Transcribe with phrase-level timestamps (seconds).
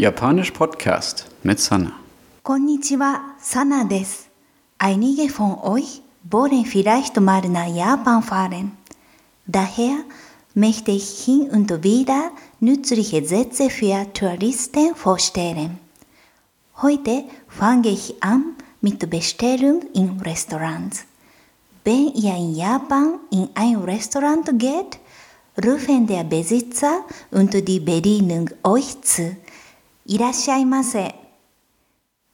[0.00, 1.92] Japanisch Podcast mit Sana.
[2.42, 4.28] Konnichiwa, Sana des.
[4.78, 8.72] Einige von euch wollen vielleicht mal nach Japan fahren.
[9.46, 9.98] Daher
[10.54, 15.78] möchte ich hin und wieder nützliche Sätze für Touristen vorstellen.
[16.80, 21.04] Heute fange ich an mit Bestellung in Restaurants.
[21.84, 24.98] Wenn ihr in Japan in ein Restaurant geht,
[25.62, 29.36] rufen der Besitzer und die Bedienung euch zu,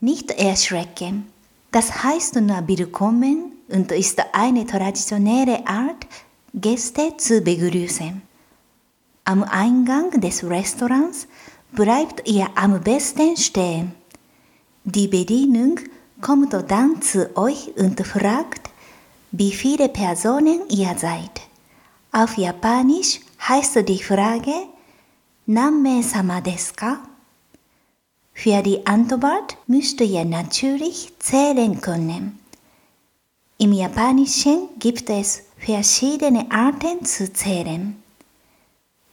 [0.00, 1.26] nicht erschrecken.
[1.70, 6.06] Das heißt nur willkommen und ist eine traditionelle Art,
[6.54, 8.22] Gäste zu begrüßen.
[9.24, 11.28] Am Eingang des Restaurants
[11.72, 13.92] bleibt ihr am besten stehen.
[14.84, 15.78] Die Bedienung
[16.22, 18.70] kommt dann zu euch und fragt,
[19.30, 21.42] wie viele Personen ihr seid.
[22.12, 24.54] Auf Japanisch heißt die Frage
[25.44, 26.98] Name Sama desu ka?
[28.40, 32.38] Für die Antwort müsst ihr natürlich zählen können.
[33.58, 38.00] Im Japanischen gibt es verschiedene Arten zu zählen.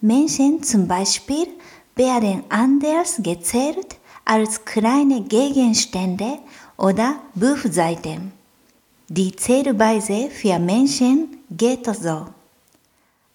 [0.00, 1.46] Menschen zum Beispiel
[1.94, 6.40] werden anders gezählt als kleine Gegenstände
[6.76, 8.32] oder Buchseiten.
[9.08, 12.26] Die Zählweise für Menschen geht so.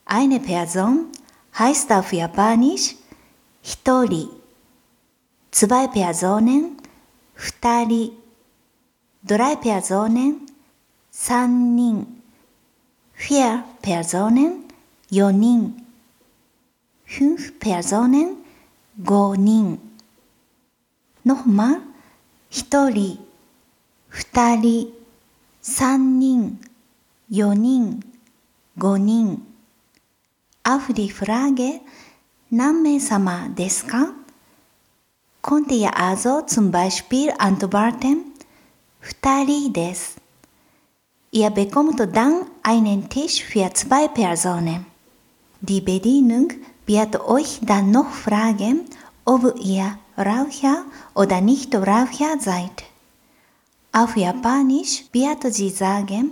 [0.04, 1.06] Eine Person
[1.58, 2.96] heißt auf Japanisch
[3.62, 4.37] Hitori.
[5.58, 6.78] ツバイペア増年、
[7.34, 8.14] 二人、
[9.26, 10.36] ドライペア増年、
[11.10, 12.22] 三人、
[13.14, 14.62] フィアペア増年、
[15.10, 15.84] 四人、
[17.06, 18.36] フンフペア増年、
[19.04, 19.80] 五人。
[21.26, 21.82] のほま、
[22.52, 23.18] 一人、
[24.10, 24.94] 二人、
[25.64, 26.62] 三人、
[27.32, 28.04] 四人、
[28.78, 29.44] 五人。
[30.62, 31.82] アフリフラーゲ、
[32.52, 34.27] 何名様ですか？
[35.48, 38.18] konnte ihr also zum Beispiel antworten,
[39.00, 40.16] Futari des.
[41.32, 44.86] Ihr bekommt dann einen Tisch für zwei Personen.
[45.62, 46.50] Die Bedienung
[46.86, 48.82] wird euch dann noch fragen,
[49.24, 50.84] ob ihr Raucher
[51.16, 52.84] oder nicht Raucher seid.
[53.94, 56.32] Auf Japanisch wird sie sagen,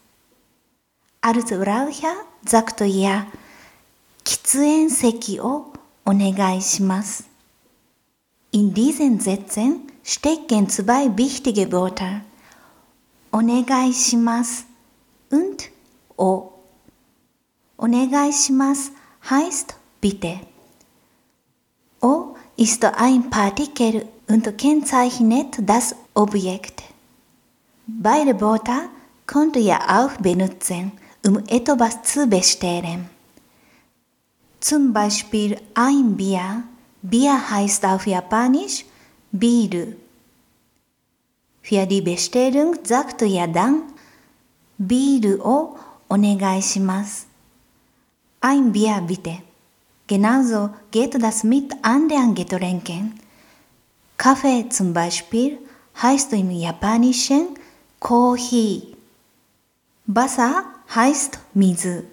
[1.22, 2.13] Als Raucher
[2.45, 3.25] sagt ihr
[4.23, 5.73] 喫煙席を
[6.05, 7.28] お願いします。
[8.51, 12.22] In diesen Sätzen stecken zwei wichtige Wörter
[13.31, 14.66] お願いします
[15.31, 15.69] und
[16.17, 16.53] お。
[17.78, 18.94] お願いします
[19.29, 20.39] heißt bitte.
[22.01, 26.84] O ist ein Partikel und kennzeichnet das Objekt.
[27.88, 28.90] Beide Wörter
[29.25, 30.91] könnt ihr auch benutzen,
[31.25, 33.09] um etwas zu bestellen.
[34.59, 36.64] Zum Beispiel ein Bier.
[37.02, 38.85] Bier heißt auf Japanisch
[39.31, 39.96] Bier.
[41.62, 43.84] Für die Bestellung sagt ihr dann
[44.78, 45.78] Bier o
[46.09, 47.25] onegai shimasu.
[48.41, 49.38] Ein Bier bitte.
[50.08, 53.19] Genauso geht das mit anderen Getränken.
[54.18, 55.58] Kaffee zum Beispiel
[56.02, 57.50] heißt im Japanischen
[58.00, 58.96] Kohi.
[60.08, 62.03] Wasser heißt Mizu.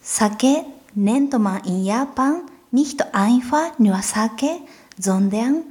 [0.00, 0.64] Sake
[0.94, 4.60] nennt man in Japan nicht einfach nur Sake,
[4.98, 5.64] sondern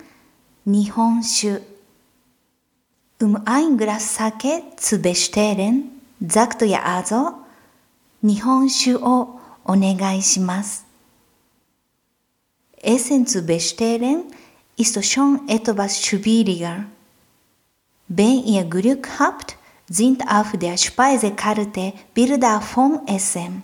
[0.65, 1.57] Nihonshu.
[3.21, 7.33] Um ein Glas Sake zu bestellen, sagt ihr also
[8.23, 10.85] 日本酒をお願いします。
[12.83, 14.25] Essen zu bestellen
[14.80, 16.84] ist schon etwas schwieriger.
[18.08, 19.56] Wenn ihr Glück habt,
[19.88, 23.62] sind auf der Speisekarte Bilder vom Essen.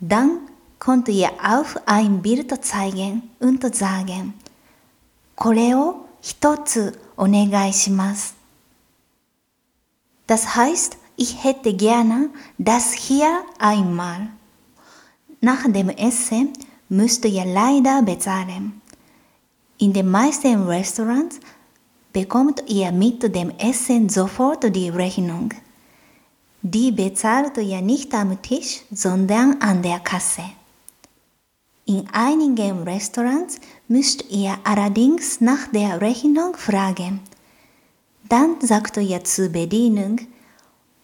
[0.00, 0.40] Dann
[0.78, 4.34] könnt ihr auf ein Bild zeigen und sagen,
[5.40, 8.34] これを一つお願いします。
[10.26, 12.28] Das heißt, ich hätte gerne
[12.58, 14.28] das hier einmal.
[15.40, 16.52] Nach dem Essen
[16.90, 18.82] müsst ihr leider bezahlen.
[19.77, 21.39] In den meisten Restaurants
[22.13, 25.53] bekommt ihr mit dem Essen sofort die Rechnung.
[26.61, 30.43] Die bezahlt ihr nicht am Tisch, sondern an der Kasse.
[31.85, 37.19] In einigen Restaurants müsst ihr allerdings nach der Rechnung fragen.
[38.29, 40.21] Dann sagt ihr zur Bedienung,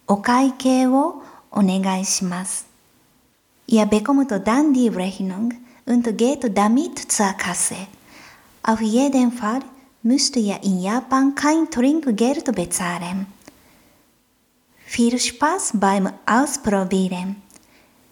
[0.07, 1.21] Okaike wo
[1.51, 2.63] onegaishimasu.
[3.68, 5.53] Ihr bekommt dann die Rechnung
[5.85, 7.75] und geht damit zur Kasse.
[8.63, 9.62] Auf jeden Fall
[10.04, 13.25] müsst ihr in Japan kein Trinkgeld bezahlen.
[14.86, 17.38] Viel Spaß beim Ausprobieren.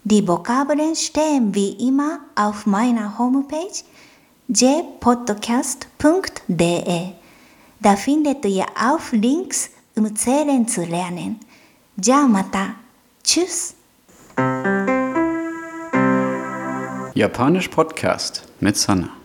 [0.03, 3.83] Die Vokabeln stehen wie immer auf meiner Homepage
[4.47, 5.89] jpodcast.de.
[7.81, 11.39] Da findet ihr auch Links, um zählen zu lernen.
[12.03, 12.75] Ja, mata.
[13.23, 13.75] Tschüss.
[17.13, 19.18] Japanisch Podcast mit Sanna.